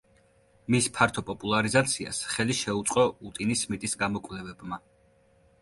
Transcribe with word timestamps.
მის 0.75 0.87
ფართო 0.95 1.23
პოპულარიზაციას 1.27 2.21
ხელი 2.31 2.57
შეუწყო 2.63 3.05
უიტნი 3.29 3.59
სმიტის 3.63 3.97
გამოკვლევებმა. 4.03 4.85